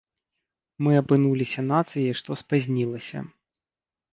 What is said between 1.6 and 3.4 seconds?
нацыяй, што спазнілася.